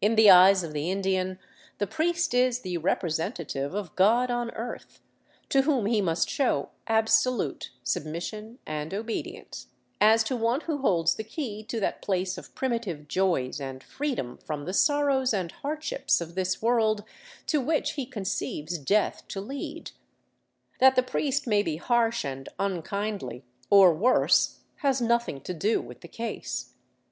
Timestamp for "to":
5.50-5.62, 10.24-10.34, 11.66-11.78, 17.46-17.60, 19.28-19.40, 25.42-25.54